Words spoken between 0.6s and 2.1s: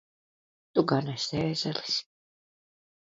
Tu gan esi ēzelis!